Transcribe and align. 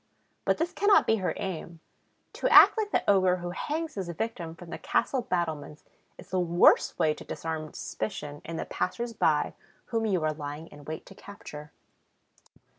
But 0.45 0.57
this 0.57 0.73
cannot 0.73 1.05
be 1.05 1.17
her 1.17 1.35
aim. 1.37 1.79
To 2.33 2.49
act 2.49 2.75
like 2.75 2.89
the 2.89 3.07
ogre 3.07 3.35
who 3.35 3.51
hangs 3.51 3.93
his 3.93 4.09
victim 4.09 4.55
from 4.55 4.71
the 4.71 4.79
castle 4.79 5.21
battlements 5.21 5.83
is 6.17 6.31
the 6.31 6.39
worst 6.39 6.97
way 6.97 7.13
to 7.13 7.23
disarm 7.23 7.71
suspicion 7.71 8.41
in 8.43 8.55
the 8.57 8.65
passers 8.65 9.13
by 9.13 9.53
whom 9.93 10.07
you 10.07 10.23
are 10.23 10.33
lying 10.33 10.65
in 10.69 10.85
wait 10.85 11.05
to 11.05 11.13
capture. 11.13 11.71